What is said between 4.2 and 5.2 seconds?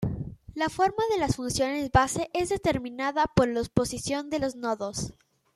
de los nodos.